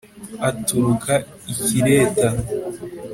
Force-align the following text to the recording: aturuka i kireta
aturuka 0.49 1.13
i 1.51 1.53
kireta 1.65 2.27